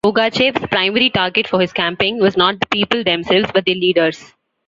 [0.03, 4.33] Pugachev's primary target for his campaign was not the people themselves, but their leaders.